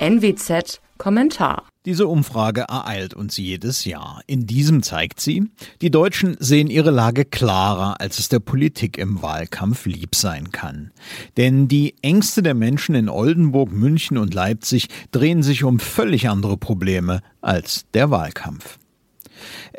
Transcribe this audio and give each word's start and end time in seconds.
NWZ 0.00 0.80
Kommentar. 0.96 1.64
Diese 1.84 2.06
Umfrage 2.06 2.66
ereilt 2.68 3.14
uns 3.14 3.36
jedes 3.36 3.84
Jahr. 3.84 4.20
In 4.26 4.46
diesem 4.46 4.82
zeigt 4.82 5.20
sie, 5.20 5.50
die 5.80 5.90
Deutschen 5.90 6.36
sehen 6.38 6.68
ihre 6.68 6.90
Lage 6.90 7.24
klarer, 7.24 8.00
als 8.00 8.20
es 8.20 8.28
der 8.28 8.38
Politik 8.38 8.96
im 8.96 9.22
Wahlkampf 9.22 9.86
lieb 9.86 10.14
sein 10.14 10.52
kann. 10.52 10.92
Denn 11.36 11.66
die 11.66 11.94
Ängste 12.02 12.42
der 12.42 12.54
Menschen 12.54 12.94
in 12.94 13.08
Oldenburg, 13.08 13.72
München 13.72 14.18
und 14.18 14.34
Leipzig 14.34 14.88
drehen 15.10 15.42
sich 15.42 15.64
um 15.64 15.80
völlig 15.80 16.28
andere 16.28 16.56
Probleme 16.56 17.20
als 17.40 17.86
der 17.94 18.10
Wahlkampf. 18.10 18.78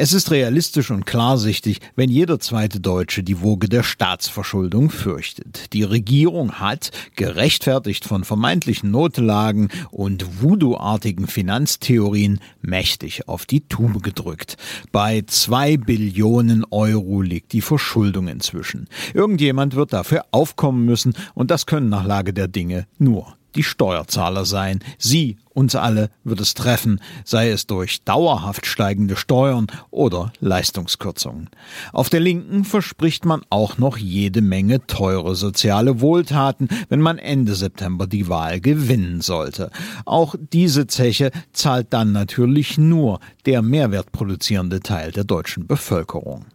Es 0.00 0.12
ist 0.12 0.30
realistisch 0.30 0.92
und 0.92 1.06
klarsichtig, 1.06 1.80
wenn 1.96 2.08
jeder 2.08 2.38
zweite 2.38 2.78
Deutsche 2.78 3.24
die 3.24 3.42
Woge 3.42 3.68
der 3.68 3.82
Staatsverschuldung 3.82 4.90
fürchtet. 4.90 5.72
Die 5.72 5.82
Regierung 5.82 6.52
hat, 6.52 6.92
gerechtfertigt 7.16 8.04
von 8.04 8.22
vermeintlichen 8.22 8.92
Notlagen 8.92 9.70
und 9.90 10.40
voodoo-artigen 10.40 11.26
Finanztheorien, 11.26 12.38
mächtig 12.60 13.26
auf 13.26 13.44
die 13.44 13.62
Tube 13.62 14.00
gedrückt. 14.00 14.56
Bei 14.92 15.24
zwei 15.26 15.76
Billionen 15.76 16.64
Euro 16.70 17.20
liegt 17.20 17.52
die 17.52 17.60
Verschuldung 17.60 18.28
inzwischen. 18.28 18.86
Irgendjemand 19.14 19.74
wird 19.74 19.92
dafür 19.92 20.26
aufkommen 20.30 20.84
müssen 20.84 21.14
und 21.34 21.50
das 21.50 21.66
können 21.66 21.88
nach 21.88 22.06
Lage 22.06 22.32
der 22.32 22.46
Dinge 22.46 22.86
nur 22.98 23.37
die 23.54 23.62
Steuerzahler 23.62 24.44
sein. 24.44 24.80
Sie, 24.98 25.38
uns 25.54 25.74
alle, 25.74 26.10
wird 26.24 26.40
es 26.40 26.54
treffen, 26.54 27.00
sei 27.24 27.50
es 27.50 27.66
durch 27.66 28.02
dauerhaft 28.04 28.66
steigende 28.66 29.16
Steuern 29.16 29.66
oder 29.90 30.32
Leistungskürzungen. 30.40 31.50
Auf 31.92 32.10
der 32.10 32.20
Linken 32.20 32.64
verspricht 32.64 33.24
man 33.24 33.42
auch 33.50 33.78
noch 33.78 33.96
jede 33.96 34.40
Menge 34.40 34.86
teure 34.86 35.34
soziale 35.34 36.00
Wohltaten, 36.00 36.68
wenn 36.88 37.00
man 37.00 37.18
Ende 37.18 37.54
September 37.54 38.06
die 38.06 38.28
Wahl 38.28 38.60
gewinnen 38.60 39.20
sollte. 39.20 39.70
Auch 40.04 40.34
diese 40.52 40.86
Zeche 40.86 41.30
zahlt 41.52 41.88
dann 41.90 42.12
natürlich 42.12 42.78
nur 42.78 43.20
der 43.46 43.62
mehrwertproduzierende 43.62 44.80
Teil 44.80 45.12
der 45.12 45.24
deutschen 45.24 45.66
Bevölkerung. 45.66 46.46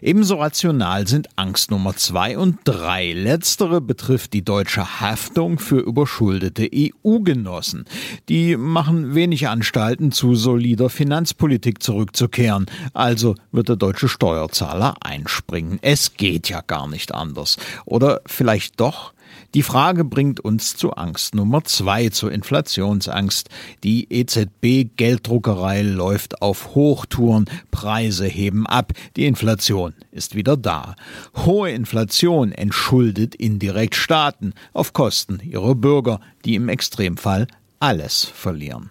Ebenso 0.00 0.36
rational 0.36 1.06
sind 1.06 1.28
Angst 1.36 1.70
Nummer 1.70 1.96
zwei 1.96 2.38
und 2.38 2.58
drei. 2.64 3.12
Letztere 3.12 3.80
betrifft 3.80 4.32
die 4.32 4.44
deutsche 4.44 5.00
Haftung 5.00 5.58
für 5.58 5.78
überschuldete 5.78 6.68
EU-Genossen. 6.72 7.84
Die 8.28 8.56
machen 8.56 9.14
wenig 9.14 9.48
Anstalten, 9.48 10.12
zu 10.12 10.34
solider 10.34 10.90
Finanzpolitik 10.90 11.82
zurückzukehren. 11.82 12.66
Also 12.94 13.34
wird 13.52 13.68
der 13.68 13.76
deutsche 13.76 14.08
Steuerzahler 14.08 14.94
einspringen. 15.00 15.78
Es 15.82 16.14
geht 16.14 16.48
ja 16.48 16.60
gar 16.60 16.88
nicht 16.88 17.14
anders. 17.14 17.56
Oder 17.84 18.20
vielleicht 18.26 18.80
doch? 18.80 19.12
Die 19.54 19.62
Frage 19.62 20.04
bringt 20.04 20.40
uns 20.40 20.76
zu 20.76 20.92
Angst 20.92 21.34
Nummer 21.34 21.64
zwei, 21.64 22.08
zur 22.08 22.32
Inflationsangst. 22.32 23.48
Die 23.84 24.06
EZB-Gelddruckerei 24.10 25.82
läuft 25.82 26.42
auf 26.42 26.74
Hochtouren, 26.74 27.46
Preise 27.70 28.26
heben 28.26 28.66
ab, 28.66 28.92
die 29.16 29.26
Inflation 29.26 29.94
ist 30.10 30.34
wieder 30.34 30.56
da. 30.56 30.96
Hohe 31.34 31.70
Inflation 31.70 32.52
entschuldet 32.52 33.34
indirekt 33.34 33.94
Staaten 33.94 34.52
auf 34.72 34.92
Kosten 34.92 35.40
ihrer 35.42 35.74
Bürger, 35.74 36.20
die 36.44 36.54
im 36.54 36.68
Extremfall 36.68 37.46
alles 37.80 38.24
verlieren. 38.24 38.90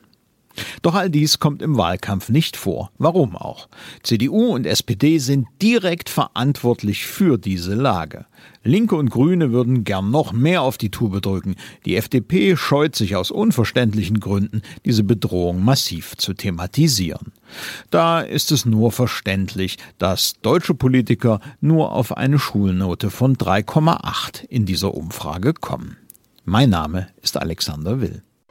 Doch 0.81 0.95
all 0.95 1.09
dies 1.09 1.39
kommt 1.39 1.61
im 1.61 1.77
Wahlkampf 1.77 2.29
nicht 2.29 2.57
vor. 2.57 2.91
Warum 2.97 3.35
auch? 3.35 3.67
CDU 4.03 4.53
und 4.53 4.65
SPD 4.65 5.17
sind 5.19 5.47
direkt 5.61 6.09
verantwortlich 6.09 7.05
für 7.05 7.37
diese 7.37 7.75
Lage. 7.75 8.25
Linke 8.63 8.95
und 8.95 9.09
Grüne 9.09 9.51
würden 9.51 9.83
gern 9.83 10.11
noch 10.11 10.33
mehr 10.33 10.61
auf 10.61 10.77
die 10.77 10.91
Tube 10.91 11.21
drücken. 11.21 11.55
Die 11.85 11.95
FDP 11.95 12.55
scheut 12.57 12.95
sich 12.95 13.15
aus 13.15 13.31
unverständlichen 13.31 14.19
Gründen, 14.19 14.61
diese 14.85 15.03
Bedrohung 15.03 15.63
massiv 15.63 16.17
zu 16.17 16.33
thematisieren. 16.33 17.31
Da 17.89 18.21
ist 18.21 18.51
es 18.51 18.65
nur 18.65 18.91
verständlich, 18.91 19.77
dass 19.97 20.35
deutsche 20.41 20.73
Politiker 20.73 21.39
nur 21.61 21.93
auf 21.93 22.15
eine 22.17 22.39
Schulnote 22.39 23.09
von 23.09 23.37
3,8 23.37 24.45
in 24.45 24.65
dieser 24.65 24.93
Umfrage 24.93 25.53
kommen. 25.53 25.97
Mein 26.43 26.69
Name 26.69 27.07
ist 27.21 27.37
Alexander 27.37 28.01
Will. 28.01 28.21